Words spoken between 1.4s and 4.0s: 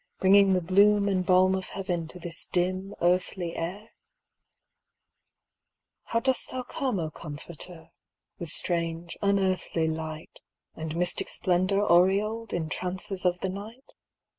of heaven To this dim, earthly air?